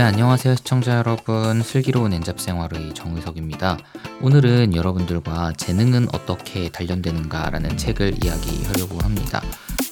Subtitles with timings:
[0.00, 1.60] 네, 안녕하세요 시청자 여러분.
[1.60, 3.76] 슬기로운 N잡생활의 정의석입니다.
[4.22, 9.42] 오늘은 여러분들과 재능은 어떻게 단련되는가라는 책을 이야기하려고 합니다.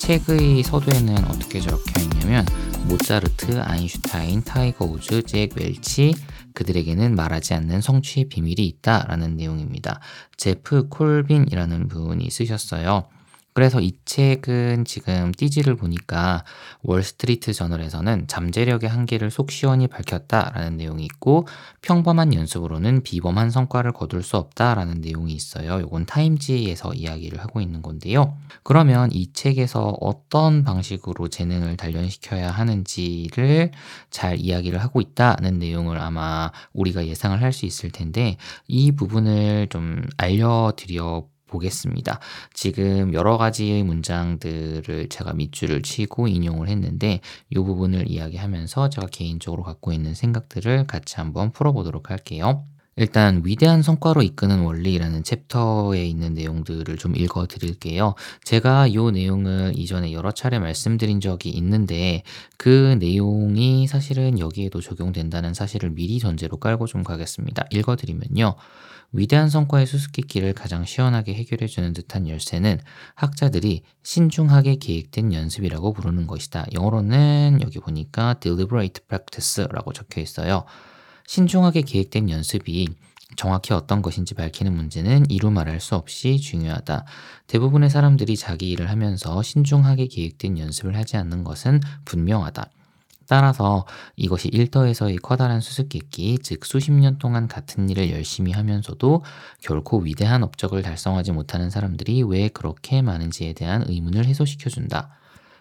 [0.01, 2.47] 책의 서두에는 어떻게 적혀 있냐면
[2.87, 6.15] 모차르트, 아인슈타인, 타이거 우즈, 잭 웰치
[6.55, 10.01] 그들에게는 말하지 않는 성취의 비밀이 있다 라는 내용입니다.
[10.38, 13.11] 제프 콜빈이라는 분이 쓰셨어요.
[13.55, 16.45] 그래서 이 책은 지금 띠지를 보니까
[16.83, 21.47] 월스트리트 저널에서는 잠재력의 한계를 속 시원히 밝혔다라는 내용이 있고
[21.83, 25.80] 평범한 연습으로는 비범한 성과를 거둘 수 없다라는 내용이 있어요.
[25.80, 28.37] 요건 타임지에서 이야기를 하고 있는 건데요.
[28.62, 33.73] 그러면 이 책에서 어떤 방식으로 재능을 단련시켜야 하는지를
[34.10, 38.37] 잘 이야기를 하고 있다는 내용을 아마 우리가 예상을 할 수 있을 텐데
[38.69, 42.20] 이 부분을 좀 알려드려 보겠습니다.
[42.55, 49.93] 지금 여러 가지의 문장들을 제가 밑줄을 치고 인용을 했는데 이 부분을 이야기하면서 제가 개인적으로 갖고
[49.93, 52.65] 있는 생각들을 같이 한번 풀어보도록 할게요.
[52.99, 58.15] 일단 위대한 성과로 이끄는 원리라는 챕터에 있는 내용들을 좀 읽어 드릴게요.
[58.43, 62.24] 제가 이 내용을 이전에 여러 차례 말씀드린 적이 있는데
[62.57, 67.66] 그 내용이 사실은 여기에도 적용된다는 사실을 미리 전제로 깔고 좀 가겠습니다.
[67.71, 68.56] 읽어 드리면요.
[69.12, 72.78] 위대한 성과의 수수께끼를 가장 시원하게 해결해주는 듯한 열쇠는
[73.14, 76.66] 학자들이 신중하게 계획된 연습이라고 부르는 것이다.
[76.72, 80.64] 영어로는 여기 보니까 deliberate practice라고 적혀 있어요.
[81.26, 82.88] 신중하게 계획된 연습이
[83.36, 87.04] 정확히 어떤 것인지 밝히는 문제는 이루 말할 수 없이 중요하다.
[87.47, 92.70] 대부분의 사람들이 자기 일을 하면서 신중하게 계획된 연습을 하지 않는 것은 분명하다.
[93.28, 93.84] 따라서
[94.16, 99.22] 이것이 일터에서의 커다란 수수께끼, 즉 수십 년 동안 같은 일을 열심히 하면서도
[99.60, 105.10] 결코 위대한 업적을 달성하지 못하는 사람들이 왜 그렇게 많은지에 대한 의문을 해소시켜준다.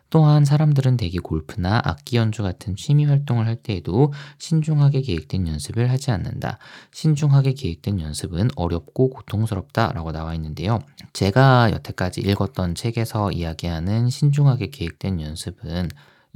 [0.09, 6.11] 또한 사람들은 대기 골프나 악기 연주 같은 취미 활동을 할 때에도 신중하게 계획된 연습을 하지
[6.11, 6.59] 않는다.
[6.93, 10.79] 신중하게 계획된 연습은 어렵고 고통스럽다 라고 나와 있는데요.
[11.11, 15.89] 제가 여태까지 읽었던 책에서 이야기하는 신중하게 계획된 연습은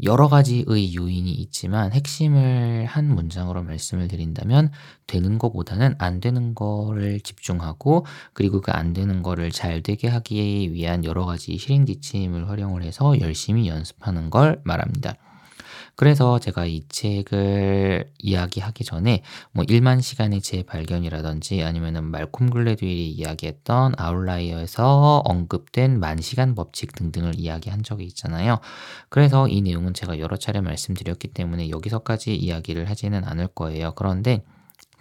[0.03, 4.71] 여러 가지의 요인이 있지만 핵심을 한 문장으로 말씀을 드린다면
[5.07, 11.03] 되는 것보다는 안 되는 거를 집중하고 그리고 그 안 되는 거를 잘 되게 하기 위한
[11.05, 15.15] 여러 가지 실행 지침을 활용을 해서 열심히 연습하는 걸 말합니다.
[15.95, 25.21] 그래서 제가 이 책을 이야기하기 전에 뭐 1만 시간의 재발견이라든지 아니면은 말콤 글래드윌이 이야기했던 아웃라이어에서
[25.25, 28.59] 언급된 만 시간 법칙 등등을 이야기한 적이 있잖아요.
[29.09, 33.93] 그래서 이 내용은 제가 여러 차례 말씀드렸기 때문에 여기서까지 이야기를 하지는 않을 거예요.
[33.95, 34.43] 그런데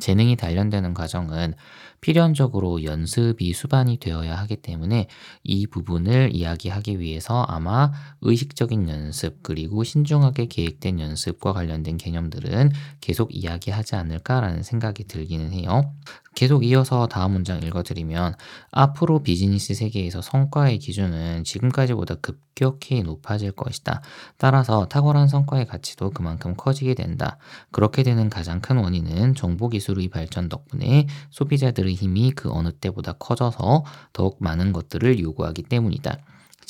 [0.00, 1.54] 재능이 단련되는 과정은
[2.00, 5.06] 필연적으로 연습이 수반이 되어야 하기 때문에
[5.42, 13.96] 이 부분을 이야기하기 위해서 아마 의식적인 연습 그리고 신중하게 계획된 연습과 관련된 개념들은 계속 이야기하지
[13.96, 15.92] 않을까라는 생각이 들기는 해요.
[16.34, 18.34] 계속 이어서 다음 문장 읽어드리면
[18.70, 24.00] 앞으로 비즈니스 세계에서 성과의 기준은 지금까지보다 급격히 높아질 것이다.
[24.38, 27.36] 따라서 탁월한 성과의 가치도 그만큼 커지게 된다.
[27.72, 34.36] 그렇게 되는 가장 큰 원인은 정보기술의 발전 덕분에 소비자들의 힘이 그 어느 때보다 커져서 더욱
[34.40, 36.18] 많은 것들을 요구하기 때문이다.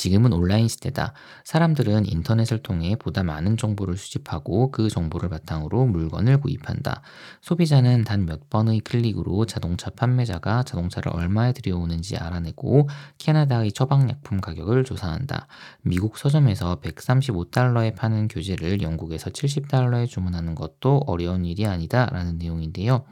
[0.01, 1.13] 지금은 온라인 시대다.
[1.43, 7.03] 사람들은 인터넷을 통해 보다 많은 정보를 수집하고 그 정보를 바탕으로 물건을 구입한다.
[7.41, 12.89] 소비자는 단 몇 번의 클릭으로 자동차 판매자가 자동차를 얼마에 들여오는지 알아내고
[13.19, 15.45] 캐나다의 처방약품 가격을 조사한다.
[15.83, 22.07] 미국 서점에서 135달러에 파는 교재를 영국에서 70달러에 주문하는 것도 어려운 일이 아니다.
[22.07, 23.05] 라는 내용인데요.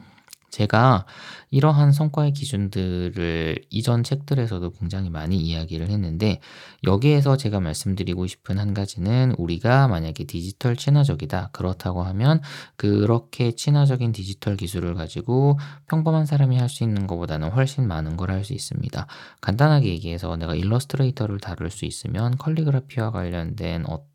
[0.50, 1.06] 제가
[1.50, 6.40] 이러한 성과의 기준들을 이전 책들에서도 굉장히 많이 이야기를 했는데
[6.84, 12.40] 여기에서 제가 말씀드리고 싶은 한 가지는 우리가 만약에 디지털 친화적이다 그렇다고 하면
[12.76, 18.44] 그렇게 친화적인 디지털 기술을 가지고 평범한 사람이 할 수 있는 것보다는 훨씬 많은 걸 할
[18.44, 19.06] 수 있습니다.
[19.40, 24.09] 간단하게 얘기해서 내가 일러스트레이터를 다룰 수 있으면 캘리그라피와 관련된 어떤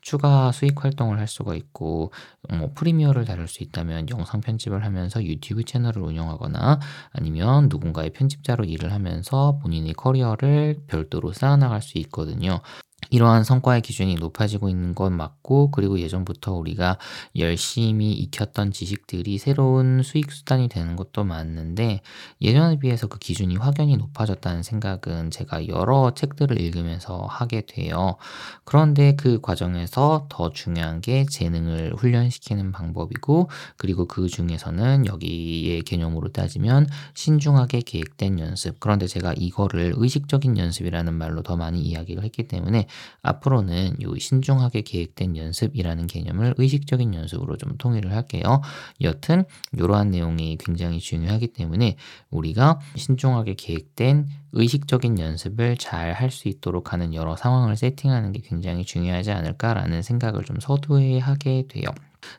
[0.00, 2.12] 추가 수익 활동을 할 수가 있고
[2.50, 6.80] 뭐 프리미어를 다룰 수 있다면 영상 편집을 하면서 유튜브 채널을 운영하거나
[7.12, 12.60] 아니면 누군가의 편집자로 일을 하면서 본인의 커리어를 별도로 쌓아나갈 수 있거든요.
[13.08, 16.98] 이러한 성과의 기준이 높아지고 있는 건 맞고 그리고 예전부터 우리가
[17.36, 22.02] 열심히 익혔던 지식들이 새로운 수익 수단이 되는 것도 맞는데
[22.40, 28.16] 예전에 비해서 그 기준이 확연히 높아졌다는 생각은 제가 여러 책들을 읽으면서 하게 돼요.
[28.64, 36.86] 그런데 그 과정에서 더 중요한 게 재능을 훈련시키는 방법이고 그리고 그 중에서는 여기의 개념으로 따지면
[37.14, 38.78] 신중하게 계획된 연습.
[38.78, 42.86] 그런데 제가 이거를 의식적인 연습이라는 말로 더 많이 이야기를 했기 때문에
[43.22, 48.60] 앞으로는 요 신중하게 계획된 연습이라는 개념을 의식적인 연습으로 좀 통일을 할게요.
[49.00, 51.96] 여튼 이러한 내용이 굉장히 중요하기 때문에
[52.30, 58.84] 우리가 신중하게 계획된 의식적인 연습을 잘 할 수 있도록 하는 여러 상황을 세팅하는 게 굉장히
[58.84, 61.84] 중요하지 않을까라는 생각을 좀 서두에 하게 돼요.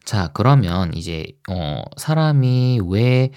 [0.05, 3.31] 자, 그러면 이제 어 사람이 왜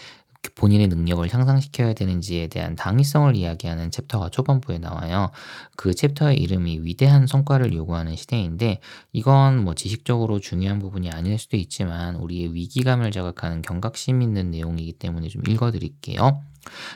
[0.54, 5.30] 본인의 능력을 향상시켜야 되는지에 대한 당위성을 이야기하는 챕터가 초반부에 나와요.
[5.76, 8.80] 그 챕터의 이름이 위대한 성과를 요구하는 시대인데
[9.12, 15.28] 이건 뭐 지식적으로 중요한 부분이 아닐 수도 있지만 우리의 위기감을 자극하는 경각심 있는 내용이기 때문에
[15.28, 16.42] 좀 읽어드릴게요.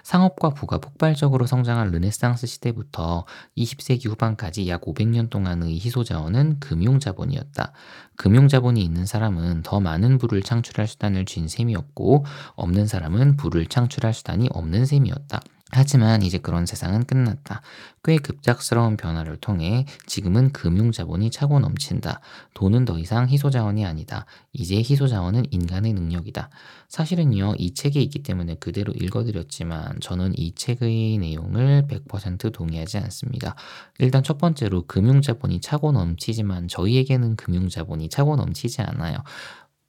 [0.03, 3.25] 상업과 부가 폭발적으로 성장한 르네상스 시대부터
[3.57, 7.73] 20세기 후반까지 약 500년 동안의 희소자원은 금융자본이었다.
[8.17, 12.25] 금융자본이 있는 사람은 더 많은 부를 창출할 수단을 쥔 셈이 없고
[12.57, 15.41] 없는 사람은 부를 창출할 수단이 없는 셈이었다.
[15.71, 17.61] 하지만 이제 그런 세상은 끝났다.
[18.03, 22.21] 꽤 급작스러운 변화를 통해 지금은 금융자본이 차고 넘친다.
[22.55, 24.25] 돈은 더 이상 희소자원이 아니다.
[24.53, 26.49] 이제 희소자원은 인간의 능력이다.
[26.89, 33.55] 사실은요, 이 책에 있기 때문에 그대로 읽어드렸지만 저는 이 책의 내용을 100% 동의하지 않습니다.
[33.99, 39.19] 일단 첫 번째로 금융자본이 차고 넘치지만 저희에게는 금융자본이 차고 넘치지 않아요.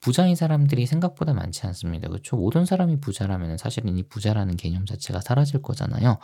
[0.02, 2.08] 부자인 사람들이 생각보다 많지 않습니다.
[2.08, 2.38] 그렇죠?
[2.38, 6.18] 모든 사람이 부자라면 사실은 이 부자라는 개념 자체가 사라질 거잖아요.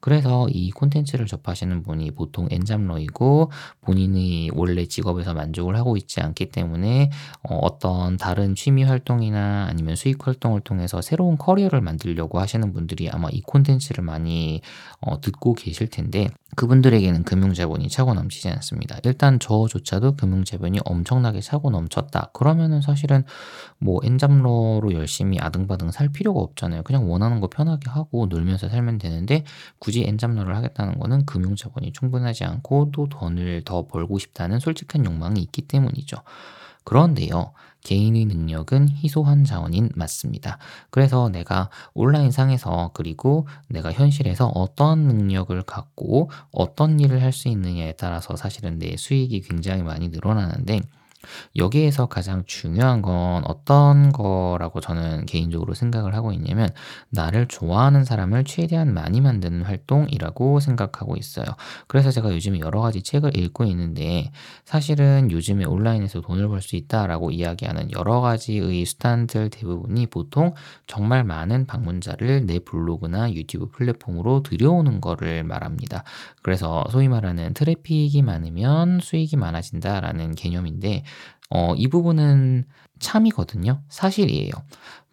[0.00, 3.50] 그래서 이 콘텐츠를 접하시는 분이 보통 엔잡러이고
[3.82, 7.10] 본인의 원래 직업에서 만족을 하고 있지 않기 때문에
[7.42, 13.28] 어, 떤 다른 취미 활동이나 아니면 수익 활동을 통해서 새로운 커리어를 만들려고 하시는 분들이 아마
[13.30, 14.62] 이 콘텐츠를 많이
[15.00, 18.98] 어, 듣고 계실 텐데 그분들에게는 금융자본이 차고 넘치지 않습니다.
[19.04, 22.30] 일단 저조차도 금융자본이 엄청나게 차고 넘쳤다.
[22.32, 23.17] 그러면은 사실은
[23.78, 26.82] 뭐 엔잡러로 열심히 아등바등 살 필요가 없잖아요.
[26.82, 29.44] 그냥 원하는 거 편하게 하고 놀면서 살면 되는데
[29.78, 35.40] 굳이 엔잡러를 하겠다는 거는 금융 자본이 충분하지 않고 또 돈을 더 벌고 싶다는 솔직한 욕망이
[35.40, 36.16] 있기 때문이죠.
[36.84, 37.52] 그런데요.
[37.84, 40.58] 개인의 능력은 희소한 자원인 맞습니다.
[40.90, 47.92] 그래서 내가 온라인 상에서 그리고 내가 현실에서 어떤 능력을 갖고 어떤 일을 할 수 있느냐에
[47.92, 50.80] 따라서 사실은 내 수익이 굉장히 많이 늘어나는데
[51.56, 56.68] 여기에서 가장 중요한 건 어떤 거라고 저는 개인적으로 생각을 하고 있냐면
[57.10, 61.46] 나를 좋아하는 사람을 최대한 많이 만드는 활동이라고 생각하고 있어요.
[61.86, 64.30] 그래서 제가 요즘에 여러 가지 책을 읽고 있는데
[64.64, 70.54] 사실은 요즘에 온라인에서 돈을 벌 수 있다라고 이야기하는 여러 가지의 수단들 대부분이 보통
[70.86, 76.02] 정말 많은 방문자를 내 블로그나 유튜브 플랫폼으로 들여오는 거를 말합니다.
[76.42, 81.04] 그래서 소위 말하는 트래픽이 많으면 수익이 많아진다라는 개념인데
[81.50, 82.66] 어, 이 부분은
[82.98, 83.82] 참이거든요.
[83.88, 84.50] 사실이에요.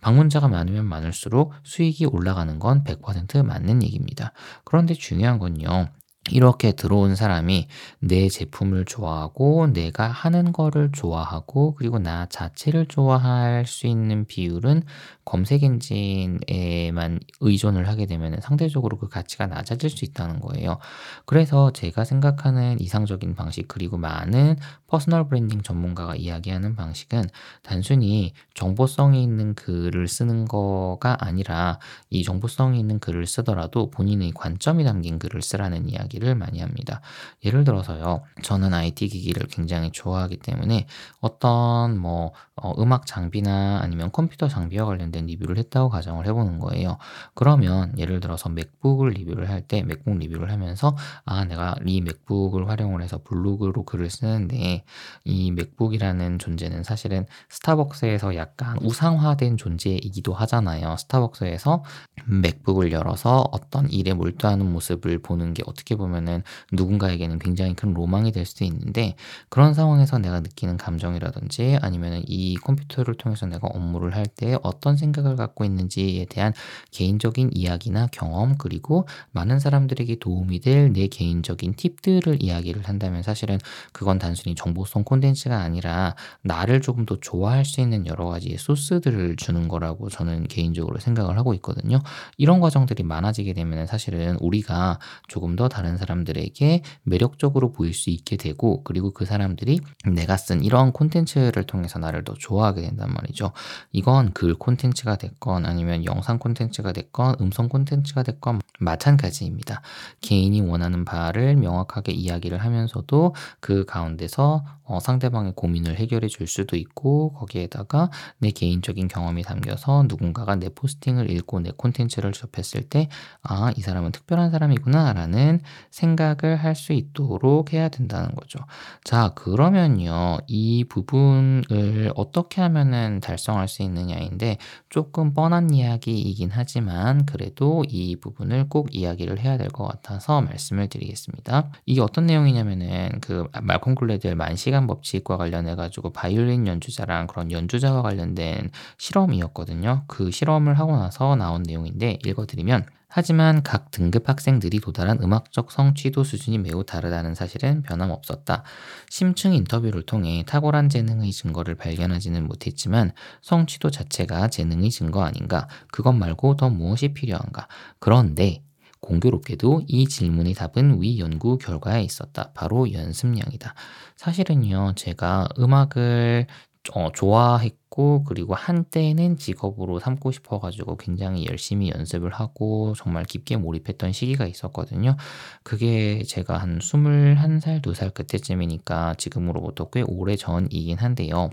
[0.01, 4.33] 방문자가 많으면 많을수록 수익이 올라가는 건 100% 맞는 얘기입니다.
[4.63, 5.89] 그런데 중요한 건요.
[6.31, 7.68] 이렇게 들어온 사람이
[8.00, 14.83] 내 제품을 좋아하고 내가 하는 거를 좋아하고 그리고 나 자체를 좋아할 수 있는 비율은
[15.24, 20.80] 검색 엔진에만 의존을 하게 되면 상대적으로 그 가치가 낮아질 수 있다는 거예요.
[21.25, 24.57] 그래서 제가 생각하는 이상적인 방식 그리고 많은
[24.88, 27.24] personal branding 전문가가 이야기하는 방식은
[27.62, 31.80] 단순히 정보성이 있는 글을 쓰는 거가 아니라
[32.10, 37.02] 이 정보성이 있는 글을 쓰더라도 본인의 관점이 담긴 글을 쓰라는 이야기 를 많이 합니다.
[37.44, 38.24] 예를 들어서요.
[38.42, 40.86] 저는 IT 기기를 굉장히 좋아하기 때문에
[41.19, 46.98] 어떤 뭐 어, 음악 장비나 아니면 컴퓨터 장비와 관련된 리뷰를 했다고 가정을 해보는 거예요.
[47.34, 50.95] 그러면 예를 들어서 맥북을 리뷰를 할 때 맥북 리뷰를 하면서
[51.26, 54.84] 아 내가 이 맥북을 활용을 해서 블로그로 글을 쓰는데
[55.24, 60.95] 이 맥북이라는 존재는 사실은 스타벅스에서 약간 우상화된 존재이기도 하잖아요.
[60.98, 61.84] 스타벅스에서
[62.26, 68.31] 맥북을 열어서 어떤 일에 몰두하는 모습을 보는 게 어떻게 보면 은 누군가에게는 굉장히 큰 로망이
[68.31, 69.16] 될 수도 있는데
[69.50, 75.35] 그런 상황에서 내가 느끼는 감정이라든지 아니면은 이이 컴퓨터를 통해서 내가 업무를 할 때 어떤 생각을
[75.35, 76.52] 갖고 있는지에 대한
[76.92, 83.57] 개인적인 이야기나 경험 그리고 많은 사람들에게 도움이 될 내 개인적인 팁들을 이야기를 한다면 사실은
[83.92, 89.68] 그건 단순히 정보성 콘텐츠가 아니라 나를 조금 더 좋아할 수 있는 여러 가지의 소스들을 주는
[89.68, 92.00] 거라고 저는 개인적으로 생각을 하고 있거든요.
[92.38, 98.83] 이런 과정들이 많아지게 되면 사실은 우리가 조금 더 다른 사람들에게 매력적으로 보일 수 있게 되고
[98.83, 103.52] 그리고 그 사람들이 내가 쓴 이러한 콘텐츠를 통해서 나를 더 좋아하게 된단 말이죠.
[103.92, 109.81] 이건 글 콘텐츠가 됐건 아니면 영상 콘텐츠가 됐건 음성 콘텐츠가 됐건 마찬가지입니다.
[110.21, 117.33] 개인이 원하는 바를 명확하게 이야기를 하면서도 그 가운데서 어, 상대방의 고민을 해결해 줄 수도 있고
[117.33, 123.09] 거기에다가 내 개인적인 경험이 담겨서 누군가가 내 포스팅을 읽고 내 콘텐츠를 접했을 때
[123.42, 125.59] 아, 이 사람은 특별한 사람이구나 라는
[125.92, 128.59] 생각을 할 수 있도록 해야 된다는 거죠.
[129.06, 130.39] 자, 그러면요.
[130.45, 134.57] 이 부분을 어떻게 하면은 달성할 수 있느냐인데
[134.89, 141.69] 조금 뻔한 이야기이긴 하지만 그래도 이 부분을 꼭 이야기를 해야 될 것 같아서 말씀을 드리겠습니다.
[141.85, 148.71] 이게 어떤 내용이냐면은 그 말콤 글래드의 만시간 법칙과 관련해 가지고 바이올린 연주자랑 그런 연주자와 관련된
[148.97, 150.03] 실험이었거든요.
[150.07, 156.57] 그 실험을 하고 나서 나온 내용인데 읽어드리면 하지만 각 등급 학생들이 도달한 음악적 성취도 수준이
[156.57, 158.63] 매우 다르다는 사실은 변함없었다.
[159.09, 165.69] 심층 인터뷰를 통해 탁월한 재능의 증거를 발견하지는 못했지만 성취도 자체가 재능의 증거 아닌가?
[165.94, 167.69] 그것 말고 더 무엇이 필요한가?
[167.99, 168.65] 그런데
[169.06, 172.52] 공교롭게도 이 질문의 답은 위 연구 결과에 있었다.
[172.54, 173.74] 바로 연습량이다.
[174.18, 176.47] 사실은요, 제가 음악을
[176.94, 184.12] 어, 좋아했고 그리고 한때는 직업으로 삼고 싶어 가지고 굉장히 열심히 연습을 하고 정말 깊게 몰입했던
[184.12, 185.16] 시기가 있었거든요.
[185.64, 191.50] 그게 제가 한 21살, 2살 그때쯤이니까 지금으로부터 꽤 오래 전이긴 한데요.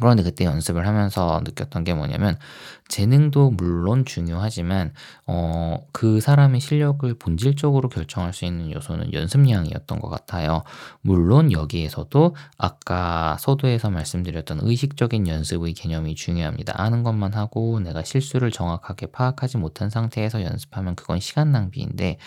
[0.00, 2.36] 그런데 그때 연습을 하면서 느꼈던 게 뭐냐면
[2.88, 4.92] 재능도 물론 중요하지만
[5.26, 10.64] 어, 그 사람의 실력을 본질적으로 결정할 수 있는 요소는 연습량이었던 것 같아요.
[11.00, 16.74] 물론 여기에서도 아까 서두에서 말씀드렸던 의식적인 연습의 개념이 중요합니다.
[16.76, 22.18] 아는 것만 하고 내가 실수를 정확하게 파악하지 못한 상태에서 연습하면 그건 시간 낭비인데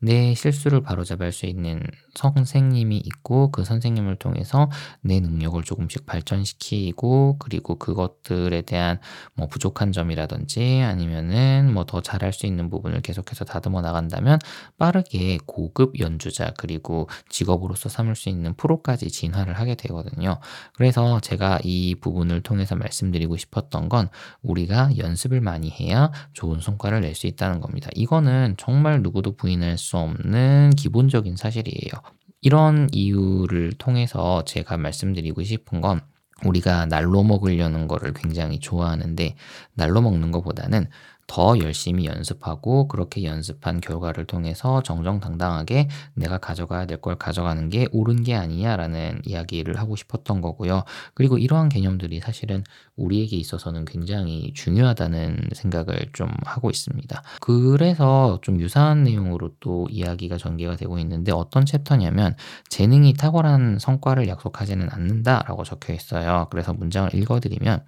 [0.00, 1.82] 내 실수를 바로잡을 수 있는
[2.14, 8.98] 선생님이 있고 그 선생님을 통해서 내 능력을 조금씩 발전시키고 그리고 그것들에 대한
[9.34, 14.40] 뭐 부족한 점이라든지 아니면은 뭐 더 잘할 수 있는 부분을 계속해서 다듬어 나간다면
[14.76, 20.40] 빠르게 고급 연주자 그리고 직업으로서 삼을 수 있는 프로까지 진화를 하게 되거든요.
[20.74, 24.08] 그래서 제가 이 부분을 통해서 말씀드리고 싶었던 건
[24.42, 27.88] 우리가 연습을 많이 해야 좋은 성과를 낼 수 있다는 겁니다.
[27.94, 31.92] 이거는 정말 누구도 부인할 수 없는 기본적인 사실이에요.
[32.40, 36.00] 이런 이유를 통해서 제가 말씀드리고 싶은 건
[36.44, 39.36] 우리가 날로 먹으려는 거를 굉장히 좋아하는데
[39.74, 40.88] 날로 먹는 것보다는
[41.26, 48.22] 더 열심히 연습하고 그렇게 연습한 결과를 통해서 정정당당하게 내가 가져가야 될 걸 가져가는 게 옳은
[48.24, 50.84] 게 아니냐라는 이야기를 하고 싶었던 거고요.
[51.14, 52.64] 그리고 이러한 개념들이 사실은
[52.96, 57.22] 우리에게 있어서는 굉장히 중요하다는 생각을 좀 하고 있습니다.
[57.40, 62.34] 그래서 좀 유사한 내용으로 또 이야기가 전개가 되고 있는데 어떤 챕터냐면
[62.68, 66.46] 재능이 탁월한 성과를 약속하지는 않는다라고 적혀 있어요.
[66.50, 67.84] 그래서 문장을 읽어드리면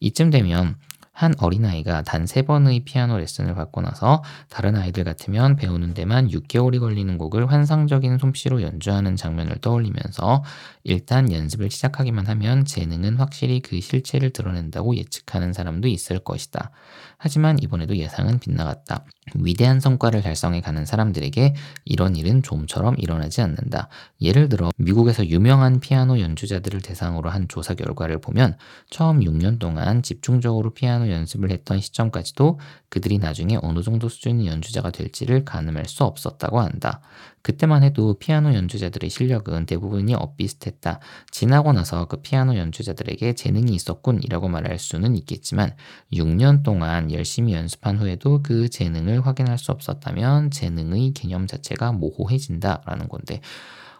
[0.00, 0.76] 이쯤 되면
[1.12, 6.80] 한 어린아이가 단 세 번의 피아노 레슨을 받고 나서 다른 아이들 같으면 배우는 데만 6개월이
[6.80, 10.42] 걸리는 곡을 환상적인 솜씨로 연주하는 장면을 떠올리면서
[10.84, 16.70] 일단 연습을 시작하기만 하면 재능은 확실히 그 실체를 드러낸다고 예측하는 사람도 있을 것이다.
[17.18, 19.04] 하지만 이번에도 예상은 빗나갔다.
[19.34, 23.88] 위대한 성과를 달성해 가는 사람들에게 이런 일은 좀처럼 일어나지 않는다.
[24.20, 28.56] 예를 들어 미국에서 유명한 피아노 연주자들을 대상으로 한 조사 결과를 보면
[28.90, 35.44] 처음 6년 동안 집중적으로 피아노 연습을 했던 시점까지도 그들이 나중에 어느 정도 수준의 연주자가 될지를
[35.44, 37.00] 가늠할 수 없었다고 한다.
[37.42, 41.00] 그때만 해도 피아노 연주자들의 실력은 대부분이 엇비슷했다.
[41.30, 45.74] 지나고 나서 그 피아노 연주자들에게 재능이 있었군이라고 말할 수는 있겠지만
[46.12, 53.40] 6년 동안 열심히 연습한 후에도 그 재능을 확인할 수 없었다면 재능의 개념 자체가 모호해진다라는 건데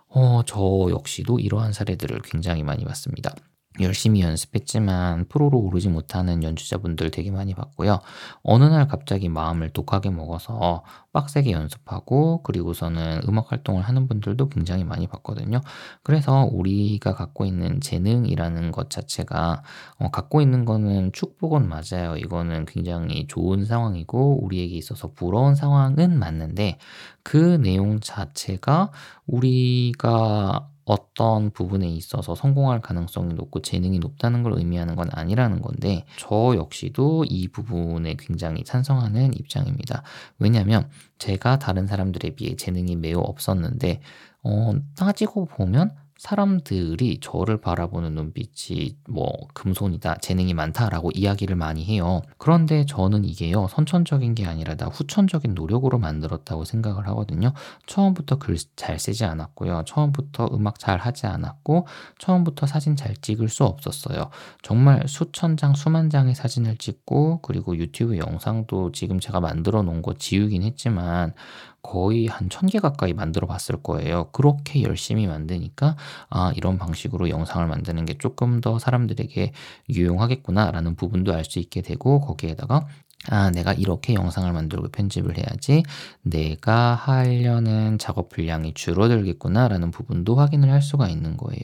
[0.09, 3.35] 어, 저 역시도 이러한 사례들을 굉장히 많이 봤습니다.
[3.81, 8.01] 열심히 연습했지만 프로로 오르지 못하는 연주자분들 되게 많이 봤고요.
[8.43, 15.07] 어느 날 갑자기 마음을 독하게 먹어서 빡세게 연습하고 그리고서는 음악 활동을 하는 분들도 굉장히 많이
[15.07, 15.61] 봤거든요.
[16.03, 19.63] 그래서 우리가 갖고 있는 재능이라는 것 자체가
[19.99, 22.17] 어, 갖고 있는 거는 축복은 맞아요.
[22.17, 26.79] 이거는 굉장히 좋은 상황이고 우리에게 있어서 부러운 상황은 맞는데
[27.23, 28.91] 그 내용 자체가
[29.27, 36.55] 우리가 어떤 부분에 있어서 성공할 가능성이 높고 재능이 높다는 걸 의미하는 건 아니라는 건데 저
[36.57, 40.03] 역시도 이 부분에 굉장히 찬성하는 입장입니다.
[40.39, 44.01] 왜냐하면 제가 다른 사람들에 비해 재능이 매우 없었는데
[44.45, 52.23] 어, 따지고 보면 사람들이 저를 바라보는 눈빛이 뭐 금손이다, 재능이 많다라고 이야기를 많이 해요.
[52.39, 57.53] 그런데 저는 이게요, 선천적인 게 아니라 다 후천적인 노력으로 만들었다고 생각을 하거든요.
[57.87, 59.83] 처음부터 글 잘 쓰지 않았고요.
[59.85, 61.89] 처음부터 음악 잘 하지 않았고,
[62.19, 64.31] 처음부터 사진 잘 찍을 수 없었어요.
[64.63, 70.15] 정말 수천 장, 수만 장의 사진을 찍고, 그리고 유튜브 영상도 지금 제가 만들어 놓은 거
[70.15, 71.35] 지우긴 했지만,
[71.83, 74.31] 거의 한 천 개 가까이 만들어 봤을 거예요.
[74.33, 75.97] 그렇게 열심히 만드니까
[76.31, 79.53] 아 이런 방식으로 영상을 만드는 게 조금 더 사람들에게
[79.91, 82.87] 유용하겠구나라는 부분도 알 수 있게 되고 거기에다가
[83.29, 85.85] 아, 내가 이렇게 영상을 만들고 편집을 해야지
[86.23, 91.63] 내가 하려는 작업 분량이 줄어들겠구나라는 부분도 확인을 할 수가 있는 거예요.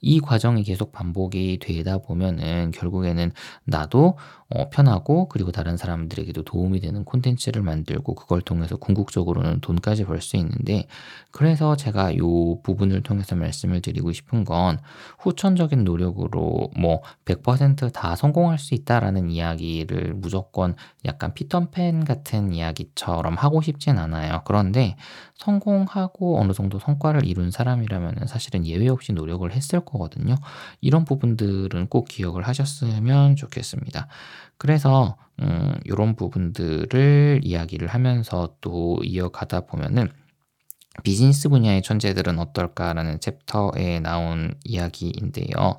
[0.00, 3.32] 이 과정이 계속 반복이 되다 보면은 결국에는
[3.64, 4.16] 나도
[4.50, 10.36] 어, 편하고 그리고 다른 사람들에게도 도움이 되는 콘텐츠를 만들고 그걸 통해서 궁극적으로는 돈까지 벌 수
[10.36, 10.86] 있는데
[11.30, 14.80] 그래서 제가 요 부분을 통해서 말씀을 드리고 싶은 건
[15.20, 20.74] 후천적인 노력으로 뭐 100%다 성공할 수 있다라는 이야기를 무조건
[21.04, 24.42] 약간 피턴팬 같은 이야기처럼 하고 싶진 않아요.
[24.44, 24.96] 그런데
[25.34, 30.34] 성공하고 어느 정도 성과를 이룬 사람이라면 사실은 예외 없이 노력을 했을 거거든요.
[30.80, 34.08] 이런 부분들은 꼭 기억을 하셨으면 좋겠습니다.
[34.56, 40.08] 그래서 음, 이런 부분들을 이야기를 하면서 또 이어가다 보면은
[41.02, 45.78] 비즈니스 분야의 천재들은 어떨까라는 챕터에 나온 이야기인데요.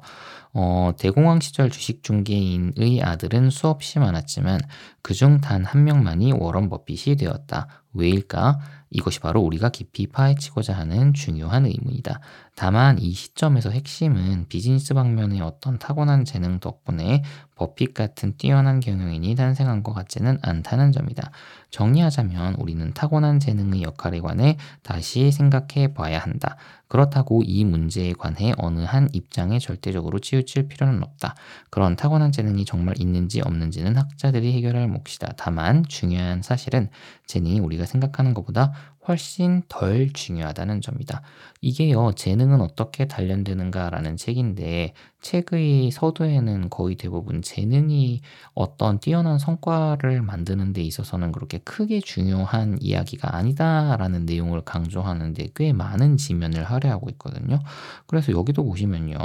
[0.53, 4.59] 어, 대공황 시절 주식 중개인의 아들은 수없이 많았지만
[5.03, 7.67] 그중 단 한 명만이 워런 버핏이 되었다.
[7.93, 8.59] 왜일까?
[8.91, 12.19] 이것이 바로 우리가 깊이 파헤치고자 하는 중요한 의문이다.
[12.59, 17.23] 다만 이 시점에서 핵심은 비즈니스 방면의 어떤 타고난 재능 덕분에
[17.55, 21.31] 버핏 같은 뛰어난 경영인이 탄생한 것 같지는 않다는 점이다.
[21.71, 26.57] 정리하자면 우리는 타고난 재능의 역할에 관해 다시 생각해 봐야 한다.
[26.89, 31.35] 그렇다고 이 문제에 관해 어느 한 입장에 절대적으로 치우칠 필요는 없다.
[31.69, 35.33] 그런 타고난 재능이 정말 있는지 없는지는 학자들이 해결할 몫이다.
[35.37, 36.89] 다만 중요한 사실은
[37.25, 38.73] 재능이 우리가 생각하는 것보다
[39.09, 41.21] 훨씬 덜 중요하다는 점이다.
[41.61, 48.21] 이게요, 재능은 어떻게 단련되는가라는 책인데, 책의 서두에는 거의 대부분 재능이
[48.53, 56.17] 어떤 뛰어난 성과를 만드는 데 있어서는 그렇게 크게 중요한 이야기가 아니다라는 내용을 강조하는데 꽤 많은
[56.17, 57.59] 지면을 할애하고 있거든요.
[58.07, 59.17] 그래서 여기도 보시면요.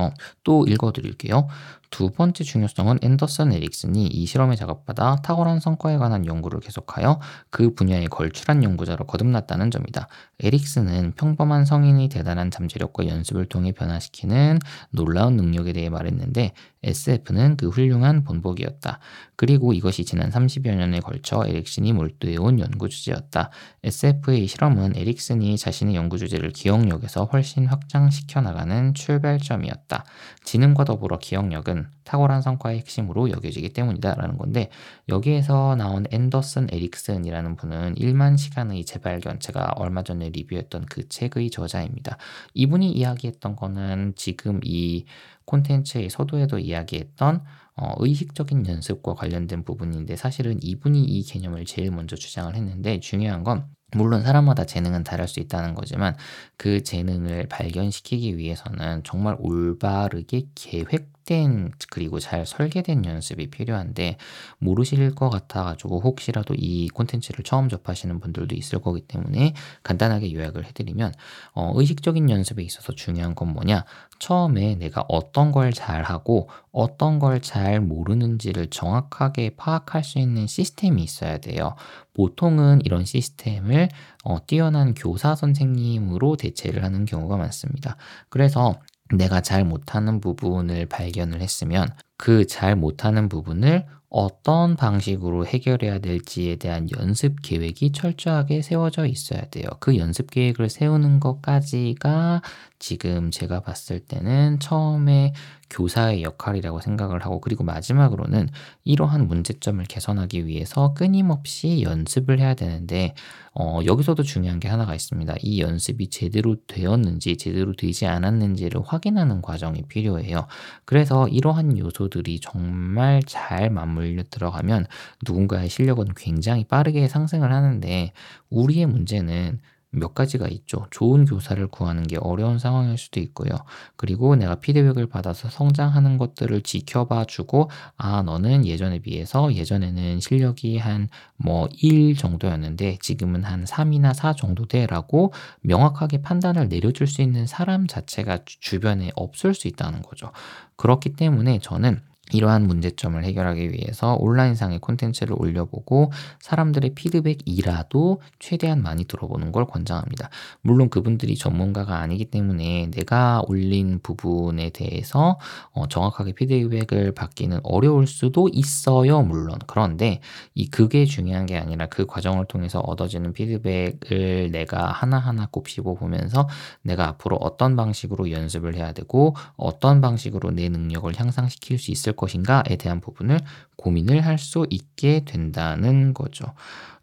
[0.42, 1.48] 또 읽어드릴게요.
[1.94, 7.20] 두 번째 중요성은 앤더슨 에릭슨이 이 실험에 작업받아 탁월한 성과에 관한 연구를 계속하여
[7.50, 10.08] 그 분야에 걸출한 연구자로 거듭났다는 점이다.
[10.40, 14.58] 에릭슨은 평범한 성인이 대단한 잠재력과 연습을 통해 변화시키는
[14.90, 18.98] 놀라운 능력에 대해 말했는데 SF는 그 훌륭한 본보기였다.
[19.36, 23.50] 그리고 이것이 지난 30여 년에 걸쳐 에릭슨이 몰두해온 연구 주제였다.
[23.82, 30.04] SF의 실험은 에릭슨이 자신의 연구 주제를 기억력에서 훨씬 확장시켜 나가는 출발점이었다.
[30.44, 34.68] 지능과 더불어 기억력은 탁월한 성과의 핵심으로 여겨지기 때문이다라는 건데
[35.08, 42.18] 여기에서 나온 앤더슨 에릭슨이라는 분은 1만 시간의 재발견 제가 얼마 전에 리뷰했던 그 책의 저자입니다.
[42.52, 45.06] 이분이 이야기했던 거는 지금 이
[45.46, 47.42] 콘텐츠의 서두에도 이야기했던
[47.76, 53.66] 어, 의식적인 연습과 관련된 부분인데 사실은 이분이 이 개념을 제일 먼저 주장을 했는데 중요한 건
[53.92, 56.16] 물론 사람마다 재능은 다를 수 있다는 거지만
[56.56, 64.16] 그 재능을 발견시키기 위해서는 정말 올바르게 계획 된 그리고 잘 설계된 연습이 필요한데
[64.58, 71.12] 모르실 것 같아가지고 혹시라도 이 콘텐츠를 처음 접하시는 분들도 있을 거기 때문에 간단하게 요약을 해드리면
[71.54, 73.84] 어, 의식적인 연습에 있어서 중요한 건 뭐냐
[74.18, 81.38] 처음에 내가 어떤 걸 잘하고 어떤 걸 잘 모르는지를 정확하게 파악할 수 있는 시스템이 있어야
[81.38, 81.76] 돼요.
[82.14, 83.88] 보통은 이런 시스템을
[84.24, 87.96] 어, 뛰어난 교사 선생님으로 대체를 하는 경우가 많습니다.
[88.30, 88.74] 그래서
[89.12, 96.88] 내가 잘 못하는 부분을 발견을 했으면 그 잘 못하는 부분을 어떤 방식으로 해결해야 될지에 대한
[96.96, 99.64] 연습 계획이 철저하게 세워져 있어야 돼요.
[99.80, 102.40] 그 연습 계획을 세우는 것까지가
[102.78, 105.32] 지금 제가 봤을 때는 처음에
[105.70, 108.50] 교사의 역할이라고 생각을 하고 그리고 마지막으로는
[108.84, 113.14] 이러한 문제점을 개선하기 위해서 끊임없이 연습을 해야 되는데
[113.54, 115.34] 어, 여기서도 중요한 게 하나가 있습니다.
[115.40, 120.46] 이 연습이 제대로 되었는지 제대로 되지 않았는지를 확인하는 과정이 필요해요.
[120.84, 124.86] 그래서 이러한 요소 들이 정말 잘 맞물려 들어가면
[125.26, 128.12] 누군가의 실력은 굉장히 빠르게 상승을 하는데
[128.50, 129.60] 우리의 문제는
[129.94, 130.86] 몇 가지가 있죠.
[130.90, 133.50] 좋은 교사를 구하는 게 어려운 상황일 수도 있고요.
[133.96, 141.08] 그리고 내가 피드백을 받아서 성장하는 것들을 지켜봐 주고, 아, 너는 예전에 비해서 예전에는 실력이 한
[141.36, 147.46] 뭐 1 정도였는데 지금은 한 3이나 4 정도 돼 라고 명확하게 판단을 내려줄 수 있는
[147.46, 150.30] 사람 자체가 주변에 없을 수 있다는 거죠.
[150.76, 152.00] 그렇기 때문에 저는
[152.32, 156.10] 이러한 문제점을 해결하기 위해서 온라인상의 콘텐츠를 올려보고
[156.40, 160.30] 사람들의 피드백이라도 최대한 많이 들어보는 걸 권장합니다.
[160.62, 165.38] 물론 그분들이 전문가가 아니기 때문에 내가 올린 부분에 대해서
[165.72, 169.22] 어, 정확하게 피드백을 받기는 어려울 수도 있어요.
[169.22, 169.58] 물론.
[169.66, 170.20] 그런데
[170.54, 176.48] 이 그게 중요한 게 아니라 그 과정을 통해서 얻어지는 피드백을 내가 하나하나 곱씹어 보면서
[176.82, 182.76] 내가 앞으로 어떤 방식으로 연습을 해야 되고 어떤 방식으로 내 능력을 향상시킬 수 있을 것인가에
[182.78, 183.38] 대한 부분을
[183.76, 186.44] 고민을 할 수 있게 된다는 거죠.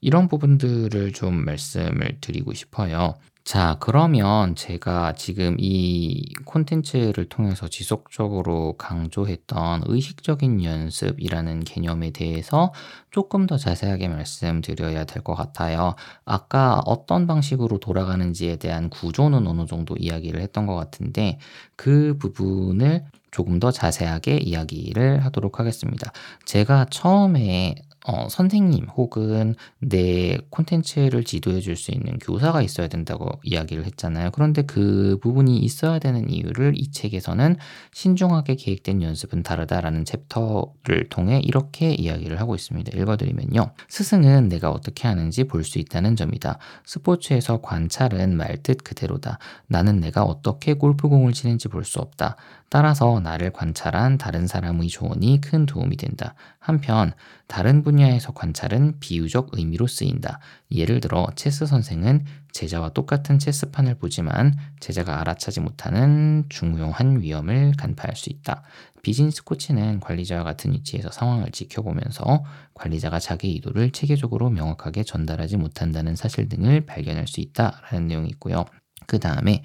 [0.02, 3.16] 이런 부분들을 좀 말씀을 드리고 싶어요.
[3.44, 12.72] 자, 그러면 제가 지금 이 콘텐츠를 통해서 지속적으로 강조했던 의식적인 연습이라는 개념에 대해서
[13.10, 15.96] 조금 더 자세하게 말씀드려야 될 것 같아요.
[16.26, 21.40] 아까 어떤 방식으로 돌아가는지에 대한 구조는 어느 정도 이야기를 했던 것 같은데
[21.76, 26.12] 그 부분을 조금 더 자세하게 이야기를 하도록 하겠습니다.
[26.46, 33.86] 제가 처음에 어, 선생님 혹은 내 콘텐츠를 지도해 줄 수 있는 교사가 있어야 된다고 이야기를
[33.86, 34.32] 했잖아요.
[34.32, 37.58] 그런데 그 부분이 있어야 되는 이유를 이 책에서는
[37.94, 42.98] 신중하게 계획된 연습은 다르다라는 챕터를 통해 이렇게 이야기를 하고 있습니다.
[42.98, 43.72] 읽어드리면요.
[43.88, 46.58] 스승은 내가 어떻게 하는지 볼 수 있다는 점이다.
[46.86, 49.38] 스포츠에서 관찰은 말 뜻 그대로다.
[49.68, 52.36] 나는 내가 어떻게 골프공을 치는지 볼 수 없다.
[52.72, 56.36] 따라서 나를 관찰한 다른 사람의 조언이 큰 도움이 된다.
[56.58, 57.12] 한편
[57.48, 60.40] 다른 분야에서 관찰은 비유적 의미로 쓰인다.
[60.72, 68.30] 예를 들어 체스 선생은 제자와 똑같은 체스판을 보지만 제자가 알아차지 못하는 중요한 위험을 간파할 수
[68.30, 68.64] 있다.
[69.02, 76.48] 비즈니스 코치는 관리자와 같은 위치에서 상황을 지켜보면서 관리자가 자기 의도를 체계적으로 명확하게 전달하지 못한다는 사실
[76.48, 78.64] 등을 발견할 수 있다라는 내용이 있고요.
[79.12, 79.62] 그 다음에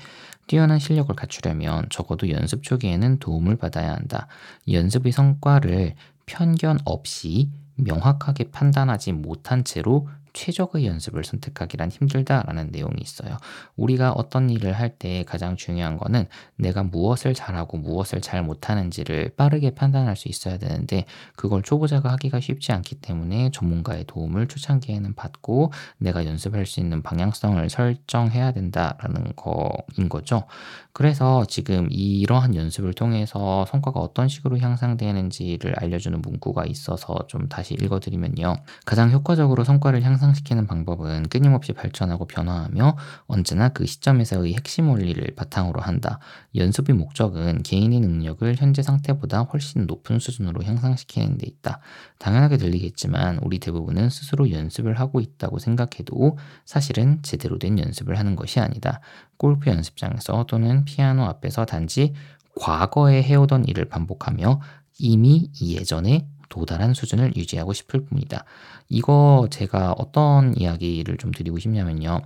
[0.49, 4.27] 뛰어난 실력을 갖추려면 적어도 연습 초기에는 도움을 받아야 한다.
[4.69, 5.95] 연습의 성과를
[6.27, 13.39] 편견 없이 명확하게 판단하지 못한 채로 최적의 연습을 선택하기란 힘들다라는 내용이 있어요.
[13.77, 19.71] 우리가 어떤 일을 할 때 가장 중요한 거는 내가 무엇을 잘하고 무엇을 잘 못하는지를 빠르게
[19.71, 21.05] 판단할 수 있어야 되는데
[21.37, 27.69] 그걸 초보자가 하기가 쉽지 않기 때문에 전문가의 도움을 초창기에는 받고 내가 연습할 수 있는 방향성을
[27.69, 30.45] 설정해야 된다라는 거인 거죠.
[30.93, 38.57] 그래서 지금 이러한 연습을 통해서 성과가 어떤 식으로 향상되는지를 알려주는 문구가 있어서 좀 다시 읽어드리면요.
[38.87, 45.81] 가장 효과적으로 성과를 향상 시키는 방법은 끊임없이 발전하고 변화하며 언제나 그 시점에서의 핵심 원리를 바탕으로
[45.81, 46.19] 한다.
[46.55, 51.81] 연습의 목적은 개인의 능력을 현재 상태보다 훨씬 높은 수준으로 향상시키는 데 있다.
[52.19, 58.61] 당연하게 들리겠지만 우리 대부분은 스스로 연습을 하고 있다고 생각해도 사실은 제대로 된 연습을 하는 것이
[58.61, 59.01] 아니다.
[59.37, 62.15] 골프 연습장에서 또는 피아노 앞에서 단지
[62.59, 64.61] 과거에 해오던 일을 반복하며
[64.99, 68.45] 이미 예전에 도달한 수준을 유지하고 싶을 뿐이다.
[68.89, 72.21] 이거 제가 어떤 이야기를 좀 드리고 싶냐면요.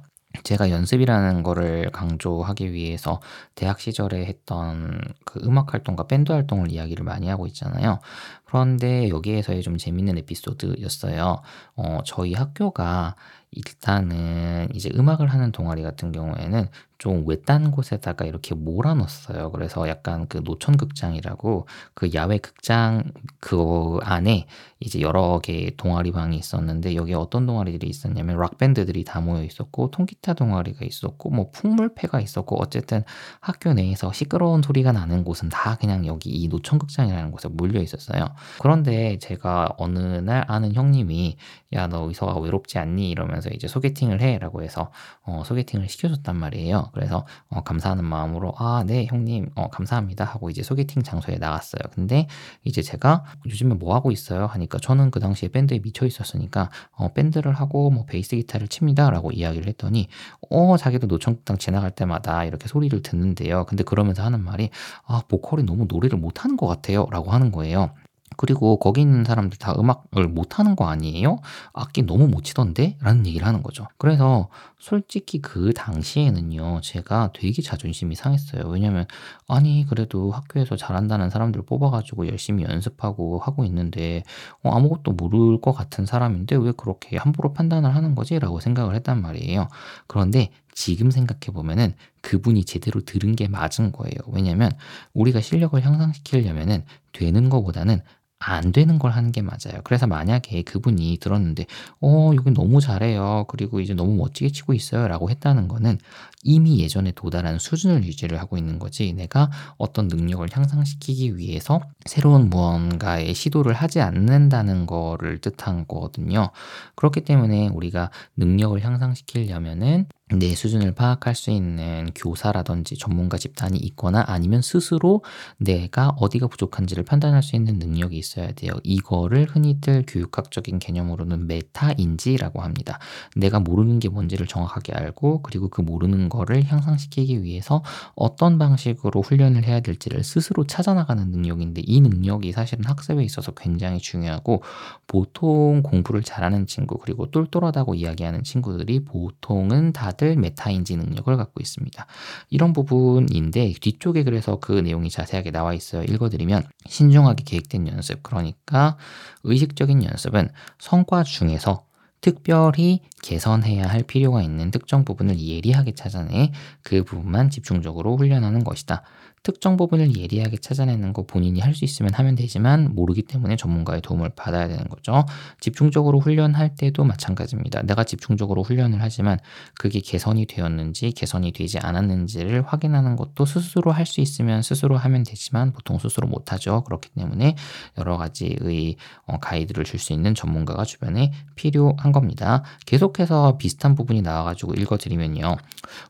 [0.44, 3.20] 제가 연습이라는 거를 강조하기 위해서
[3.56, 7.98] 대학 시절에 했던 그 음악 활동과 밴드 활동을 이야기를 많이 하고 있잖아요.
[8.44, 11.42] 그런데 여기에서의 좀 재밌는 에피소드였어요.
[11.76, 13.16] 어, 저희 학교가
[13.52, 19.50] 일단은 이제 음악을 하는 동아리 같은 경우에는 좀 외딴 곳에다가 이렇게 몰아 넣었어요.
[19.52, 23.10] 그래서 약간 그 노천 극장이라고 그 야외 극장
[23.40, 24.46] 그 안에
[24.80, 29.90] 이제 여러 개의 동아리 방이 있었는데 여기에 어떤 동아리들이 있었냐면 락 밴드들이 다 모여 있었고
[29.90, 33.02] 통기타 동아리가 있었고 뭐 풍물패가 있었고 어쨌든
[33.40, 38.26] 학교 내에서 시끄러운 소리가 나는 곳은 다 그냥 여기 이 노천 극장이라는 곳에 몰려 있었어요.
[38.58, 41.36] 그런데 제가 어느 날 아는 형님이
[41.72, 44.90] 야 너 의서가 외롭지 않니 이러면 서 이제 소개팅을 해라고 해서
[45.24, 46.90] 어, 소개팅을 시켜줬단 말이에요.
[46.92, 51.80] 그래서 어, 감사하는 마음으로 아, 네, 형님, 어, 감사합니다 하고 이제 소개팅 장소에 나갔어요.
[51.94, 52.26] 근데
[52.64, 54.46] 이제 제가 요즘에 뭐 하고 있어요?
[54.46, 59.66] 하니까 저는 그 당시에 밴드에 미쳐 있었으니까 어, 밴드를 하고 뭐 베이스 기타를 칩니다라고 이야기를
[59.68, 60.08] 했더니
[60.50, 63.66] 어, 자기도 노천극장 지나갈 때마다 이렇게 소리를 듣는데요.
[63.66, 64.70] 근데 그러면서 하는 말이
[65.06, 67.90] 아, 보컬이 너무 노래를 못하는 것 같아요라고 하는 거예요.
[68.36, 71.40] 그리고 거기 있는 사람들 다 음악을 못하는 거 아니에요?
[71.72, 72.96] 악기 너무 못 치던데?
[73.00, 73.86] 라는 얘기를 하는 거죠.
[73.98, 78.66] 그래서 솔직히 그 당시에는요, 제가 되게 자존심이 상했어요.
[78.68, 79.06] 왜냐면,
[79.46, 84.22] 아니, 그래도 학교에서 잘한다는 사람들 뽑아가지고 열심히 연습하고 하고 있는데,
[84.62, 88.38] 어, 아무것도 모를 것 같은 사람인데 왜 그렇게 함부로 판단을 하는 거지?
[88.38, 89.68] 라고 생각을 했단 말이에요.
[90.06, 94.14] 그런데 지금 생각해 보면은 그분이 제대로 들은 게 맞은 거예요.
[94.28, 94.70] 왜냐면
[95.12, 98.00] 우리가 실력을 향상시키려면은 되는 것보다는
[98.38, 99.82] 안 되는 걸 하는 게 맞아요.
[99.84, 101.66] 그래서 만약에 그분이 들었는데
[102.00, 103.44] "어 여기 너무 잘해요.
[103.48, 105.98] 그리고 이제 너무 멋지게 치고 있어요."라고 했다는 거는
[106.42, 113.34] 이미 예전에 도달한 수준을 유지를 하고 있는 거지 내가 어떤 능력을 향상시키기 위해서 새로운 무언가의
[113.34, 116.50] 시도를 하지 않는다는 거를 뜻한 거거든요.
[116.94, 124.62] 그렇기 때문에 우리가 능력을 향상시키려면은 내 수준을 파악할 수 있는 교사라든지 전문가 집단이 있거나 아니면
[124.62, 125.24] 스스로
[125.58, 128.72] 내가 어디가 부족한지를 판단할 수 있는 능력이 있어야 돼요.
[128.84, 133.00] 이거를 흔히들 교육학적인 개념으로는 메타인지라고 합니다.
[133.34, 137.82] 내가 모르는 게 뭔지를 정확하게 알고 그리고 그 모르는 거를 향상시키기 위해서
[138.14, 144.62] 어떤 방식으로 훈련을 해야 될지를 스스로 찾아나가는 능력인데 이 능력이 사실은 학습에 있어서 굉장히 중요하고
[145.06, 152.06] 보통 공부를 잘하는 친구 그리고 똘똘하다고 이야기하는 친구들이 보통은 다들 메타인지 능력을 갖고 있습니다.
[152.48, 156.02] 이런 부분인데 뒤쪽에 그래서 그 내용이 자세하게 나와 있어요.
[156.04, 158.96] 읽어드리면 신중하게 계획된 연습 그러니까
[159.44, 161.84] 의식적인 연습은 성과 중에서
[162.20, 166.52] 특별히 개선해야 할 필요가 있는 특정 부분을 예리하게 찾아내
[166.82, 169.02] 그 부분만 집중적으로 훈련하는 것이다.
[169.42, 174.32] 특정 부분을 예리하게 찾아내는 거 본인이 할 수 있으면 하면 되지만 모르기 때문에 전문가의 도움을
[174.36, 175.24] 받아야 되는 거죠.
[175.60, 177.80] 집중적으로 훈련할 때도 마찬가지입니다.
[177.84, 179.38] 내가 집중적으로 훈련을 하지만
[179.78, 185.72] 그게 개선이 되었는지 개선이 되지 않았는지를 확인하는 것도 스스로 할 수 있으면 스스로 하면 되지만
[185.72, 186.82] 보통 스스로 못하죠.
[186.84, 187.54] 그렇기 때문에
[187.96, 192.62] 여러 가지의 어, 가이드를 줄 수 있는 전문가가 주변에 필요한 겁니다.
[192.84, 195.56] 계속 해서 비슷한 부분이 나와가지고 읽어드리면요.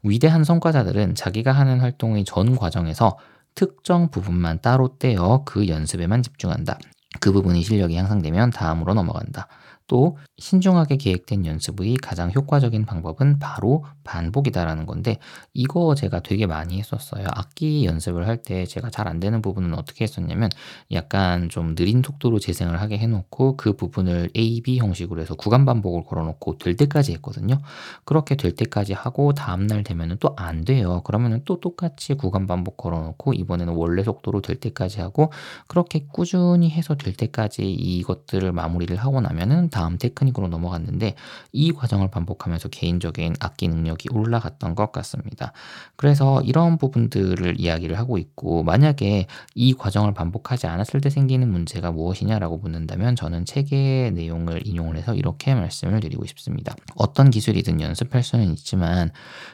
[0.03, 3.17] 위대한 성과자들은 자기가 하는 활동의 전 과정에서
[3.55, 6.79] 특정 부분만 따로 떼어 그 연습에만 집중한다.
[7.21, 9.49] 그 부분의 실력이 향상되면 다음으로 넘어간다.
[9.91, 15.19] 또 신중하게 계획된 연습의 가장 효과적인 방법은 바로 반복이다라는 건데
[15.53, 17.27] 이거 제가 되게 많이 했었어요.
[17.35, 20.51] 악기 연습을 할 때 제가 잘 안 되는 부분은 어떻게 했었냐면
[20.93, 26.05] 약간 좀 느린 속도로 재생을 하게 해놓고 그 부분을 A, B 형식으로 해서 구간 반복을
[26.05, 27.59] 걸어놓고 될 때까지 했거든요.
[28.05, 31.03] 그렇게 될 때까지 하고 다음날 되면은 또 안 돼요.
[31.05, 35.33] 그러면은 또 똑같이 구간 반복 걸어놓고 이번에는 원래 속도로 될 때까지 하고
[35.67, 41.15] 그렇게 꾸준히 해서 될 때까지 이것들을 마무리를 하고 나면은 다음 테크닉으로 넘어갔는데
[41.53, 45.53] 이 과정을 반복하면서 개인적인 악기 능력이 올라갔던 것 같습니다.
[45.97, 52.59] 그래서 이런 부분들을 이야기를 하고 있고 만약에 이 과정을 반복하지 않았을 때 생기는 문제가 무엇이냐라고
[52.59, 56.75] 묻는다면 저는 책의 내용을 인용을 해서 이렇게 말씀을 드리고 싶습니다.
[56.97, 59.11] 어떤 기술이든 연습할 수는 있지만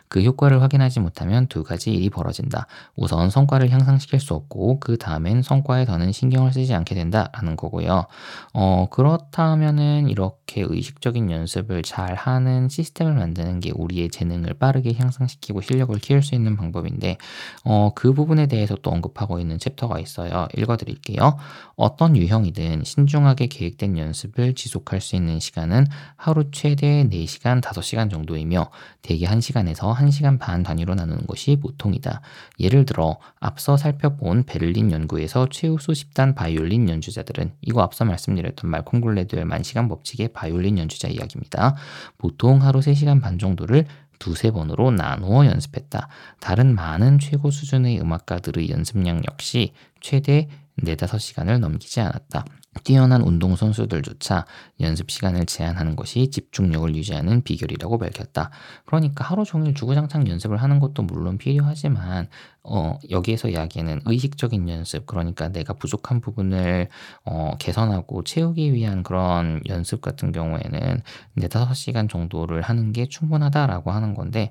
[0.09, 2.67] 그 효과를 확인하지 못하면 두 가지 일이 벌어진다.
[2.97, 8.07] 우선 성과를 향상시킬 수 없고 그 다음엔 성과에 더는 신경을 쓰지 않게 된다라는 거고요.
[8.53, 15.95] 어, 그렇다면은 이렇게 의식적인 연습을 잘 하는 시스템을 만드는 게 우리의 재능을 빠르게 향상시키고 실력을
[15.99, 17.19] 키울 수 있는 방법인데
[17.65, 20.49] 어, 그 부분에 대해서 또 언급하고 있는 챕터가 있어요.
[20.57, 21.37] 읽어드릴게요.
[21.77, 28.71] 어떤 유형이든 신중하게 계획된 연습을 지속할 수 있는 시간은 하루 최대 4시간, 5시간 정도이며
[29.03, 32.23] 대개 1시간에서 1시간 반 단위로 나누는 것이 보통이다.
[32.59, 39.45] 예를 들어 앞서 살펴본 베를린 연구에서 최우수 10단 바이올린 연주자들은 이거 앞서 말씀드렸던 말콤 글래드웰
[39.45, 41.77] 만시간 법 칙의 바이올린 연주자 이야기입니다.
[42.17, 43.85] 보통 하루 3시간 반 정도를
[44.19, 46.09] 두세 번으로 나누어 연습했다.
[46.41, 50.49] 다른 많은 최고 수준의 음악가들의 연습량 역시 최대
[50.83, 52.45] 4, 5시간을 넘기지 않았다.
[52.85, 54.47] 뛰어난 운동선수들조차
[54.81, 58.51] 연습 시간을 제한하는 것이 집중력을 유지하는 비결이라고 밝혔다.
[58.85, 62.29] 그러니까 하루 종일 주구장창 연습을 하는 것도 물론 필요하지만,
[62.63, 66.89] 어, 여기에서 이야기하는 의식적인 연습, 그러니까 내가 부족한 부분을
[67.25, 71.03] 어, 개선하고 채우기 위한 그런 연습 같은 경우에는
[71.37, 74.51] 4, 5시간 정도를 하는 게 충분하다라고 하는 건데,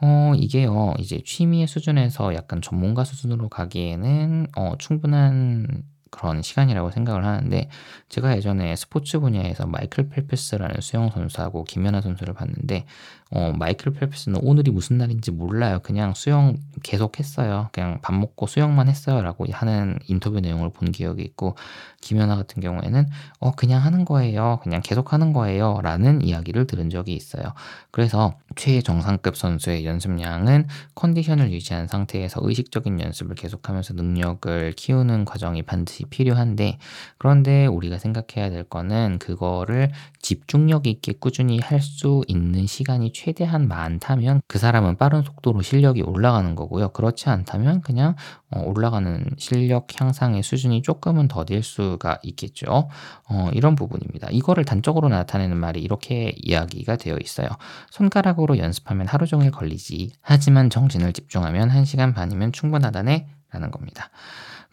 [0.00, 5.84] 어, 이게요, 이제 취미의 수준에서 약간 전문가 수준으로 가기에는 어, 충분한
[6.14, 7.68] 그런 시간이라고 생각을 하는데
[8.08, 12.86] 제가 예전에 스포츠 분야에서 마이클 펠프스라는 수영 선수하고 김연아 선수를 봤는데
[13.34, 15.80] 어, 마이클 펠프스는 오늘이 무슨 날인지 몰라요.
[15.82, 17.68] 그냥 수영 계속 했어요.
[17.72, 19.22] 그냥 밥 먹고 수영만 했어요.
[19.22, 21.56] 라고 하는 인터뷰 내용을 본 기억이 있고,
[22.00, 23.06] 김연아 같은 경우에는,
[23.40, 24.60] 어, 그냥 하는 거예요.
[24.62, 25.80] 그냥 계속 하는 거예요.
[25.82, 27.42] 라는 이야기를 들은 적이 있어요.
[27.90, 36.78] 그래서 최정상급 선수의 연습량은 컨디션을 유지한 상태에서 의식적인 연습을 계속하면서 능력을 키우는 과정이 반드시 필요한데,
[37.18, 43.68] 그런데 우리가 생각해야 될 거는 그거를 집중력 있게 꾸준히 할 수 있는 시간이 최 대한
[43.68, 46.90] 많다면 그 사람은 빠른 속도로 실력이 올라가는 거고요.
[46.90, 48.14] 그렇지 않다면 그냥
[48.50, 52.88] 어, 올라가는 실력 향상의 수준이 조금은 더딜 수가 있겠죠.
[53.28, 54.28] 어, 이런 부분입니다.
[54.30, 57.48] 이거를 단적으로 나타내는 말이 이렇게 이야기가 되어 있어요.
[57.90, 60.12] 손가락으로 연습하면 하루 종일 걸리지.
[60.20, 63.28] 하지만 정신을 집중하면 1시간 반이면 충분하다네.
[63.54, 64.10] 라는 겁니다.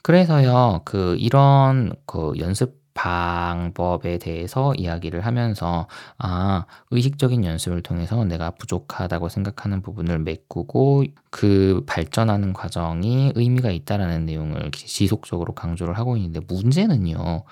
[0.01, 9.29] 그래서요, 그, 이런 그 연습 방법에 대해서 이야기를 하면서 아, 의식적인 연습을 통해서 내가 부족하다고
[9.29, 17.43] 생각하는 부분을 메꾸고 그 발전하는 과정이 의미가 있다라는 내용을 지속적으로 강조를 하고 있는데 문제는요.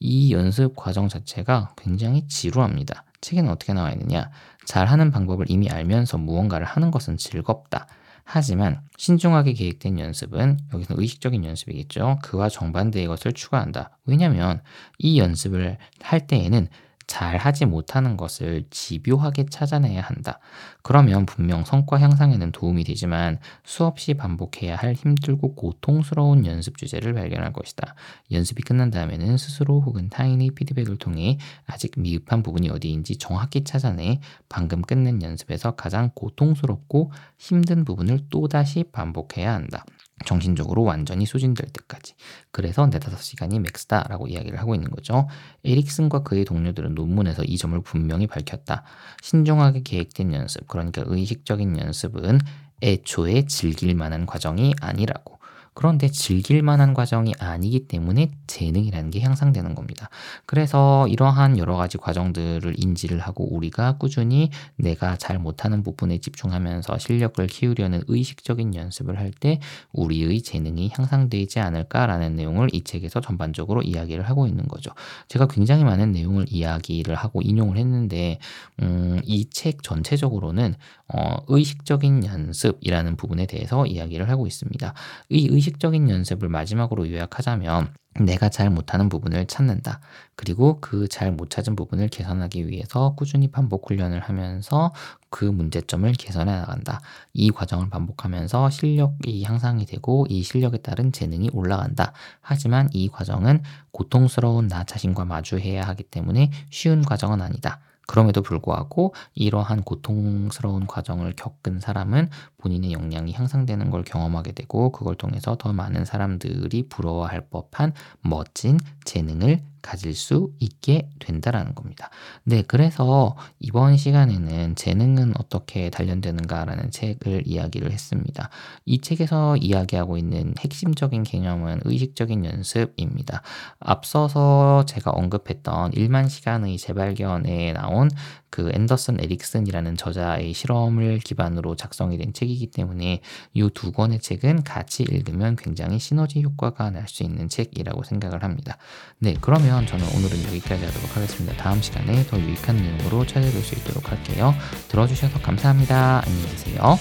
[0.00, 3.04] 이 연습 과정 자체가 굉장히 지루합니다.
[3.20, 4.30] 책에는 어떻게 나와 있느냐?
[4.66, 7.86] 잘하는 방법을 이미 알면서 무언가를 하는 것은 즐겁다.
[8.24, 12.18] 하지만 신중하게 계획된 연습은 여기서 의식적인 연습이겠죠.
[12.22, 13.98] 그와 정반대의 것을 추가한다.
[14.06, 14.62] 왜냐하면
[14.98, 16.68] 이 연습을 할 때에는
[17.14, 20.40] 잘 하지 못하는 것을 집요하게 찾아내야 한다.
[20.82, 27.94] 그러면 분명 성과 향상에는 도움이 되지만 수없이 반복해야 할 힘들고 고통스러운 연습 주제를 발견할 것이다.
[28.32, 34.82] 연습이 끝난 다음에는 스스로 혹은 타인의 피드백을 통해 아직 미흡한 부분이 어디인지 정확히 찾아내 방금
[34.82, 39.84] 끝낸 연습에서 가장 고통스럽고 힘든 부분을 또다시 반복해야 한다.
[40.24, 42.14] 정신적으로 완전히 소진될 때까지.
[42.50, 45.28] 그래서 네다섯 시간이 맥스다라고 이야기를 하고 있는 거죠.
[45.64, 48.84] 에릭슨과 그의 동료들은 논문에서 이 점을 분명히 밝혔다.
[49.22, 52.38] 신중하게 계획된 연습, 그러니까 의식적인 연습은
[52.82, 55.38] 애초에 즐길 만한 과정이 아니라고.
[55.74, 60.08] 그런데 즐길 만한 과정이 아니기 때문에 재능이라는 게 향상되는 겁니다.
[60.46, 67.44] 그래서 이러한 여러 가지 과정들을 인지를 하고 우리가 꾸준히 내가 잘 못하는 부분에 집중하면서 실력을
[67.46, 69.58] 키우려는 의식적인 연습을 할 때
[69.92, 74.92] 우리의 재능이 향상되지 않을까라는 내용을 이 책에서 전반적으로 이야기를 하고 있는 거죠.
[75.28, 78.38] 제가 굉장히 많은 내용을 이야기를 하고 인용을 했는데
[78.82, 80.74] 음, 이 책 전체적으로는
[81.08, 84.94] 어, 의식적인 연습이라는 부분에 대해서 이야기를 하고 있습니다.
[85.30, 90.00] 이 의식적인 연습을 마지막으로 요약하자면 내가 잘 못하는 부분을 찾는다.
[90.36, 94.92] 그리고 그 잘 못 찾은 부분을 개선하기 위해서 꾸준히 반복 훈련을 하면서
[95.30, 97.00] 그 문제점을 개선해 나간다.
[97.32, 102.12] 이 과정을 반복하면서 실력이 향상이 되고 이 실력에 따른 재능이 올라간다.
[102.40, 107.80] 하지만 이 과정은 고통스러운 나 자신과 마주해야 하기 때문에 쉬운 과정은 아니다.
[108.06, 112.28] 그럼에도 불구하고 이러한 고통스러운 과정을 겪은 사람은
[112.64, 119.60] 본인의 역량이 향상되는 걸 경험하게 되고 그걸 통해서 더 많은 사람들이 부러워할 법한 멋진 재능을
[119.82, 122.08] 가질 수 있게 된다라는 겁니다.
[122.42, 128.48] 네, 그래서 이번 시간에는 재능은 어떻게 단련되는가라는 책을 이야기를 했습니다.
[128.86, 133.42] 이 책에서 이야기하고 있는 핵심적인 개념은 의식적인 연습입니다.
[133.78, 138.08] 앞서서 제가 언급했던 1만 시간의 재발견에 나온
[138.54, 143.20] 그 앤더슨 에릭슨이라는 저자의 실험을 기반으로 작성이 된 책이기 때문에
[143.52, 148.78] 이 두 권의 책은 같이 읽으면 굉장히 시너지 효과가 날 수 있는 책이라고 생각을 합니다.
[149.18, 151.56] 네, 그러면 저는 오늘은 여기까지 하도록 하겠습니다.
[151.56, 154.54] 다음 시간에 더 유익한 내용으로 찾아뵐 수 있도록 할게요.
[154.86, 156.22] 들어주셔서 감사합니다.
[156.24, 156.96] 안녕히 계세요.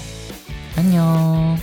[0.76, 1.56] 안녕.